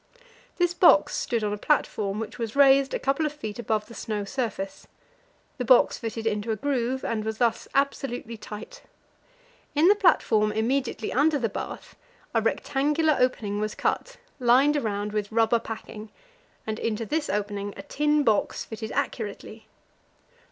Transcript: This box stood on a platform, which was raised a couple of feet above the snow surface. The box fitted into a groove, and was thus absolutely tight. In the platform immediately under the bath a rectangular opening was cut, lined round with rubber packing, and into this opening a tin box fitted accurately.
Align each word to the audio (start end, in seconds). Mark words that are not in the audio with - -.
This 0.57 0.73
box 0.73 1.15
stood 1.15 1.43
on 1.43 1.53
a 1.53 1.59
platform, 1.59 2.19
which 2.19 2.39
was 2.39 2.55
raised 2.55 2.95
a 2.95 2.99
couple 2.99 3.23
of 3.23 3.31
feet 3.31 3.59
above 3.59 3.85
the 3.85 3.93
snow 3.93 4.25
surface. 4.25 4.87
The 5.59 5.63
box 5.63 5.99
fitted 5.99 6.25
into 6.25 6.49
a 6.49 6.55
groove, 6.55 7.05
and 7.05 7.23
was 7.23 7.37
thus 7.37 7.67
absolutely 7.75 8.35
tight. 8.35 8.81
In 9.75 9.89
the 9.89 9.93
platform 9.95 10.51
immediately 10.53 11.13
under 11.13 11.37
the 11.37 11.49
bath 11.49 11.95
a 12.33 12.41
rectangular 12.41 13.15
opening 13.19 13.59
was 13.59 13.75
cut, 13.75 14.17
lined 14.39 14.75
round 14.77 15.11
with 15.13 15.31
rubber 15.31 15.59
packing, 15.59 16.09
and 16.65 16.79
into 16.79 17.05
this 17.05 17.29
opening 17.29 17.71
a 17.77 17.83
tin 17.83 18.23
box 18.23 18.65
fitted 18.65 18.91
accurately. 18.93 19.67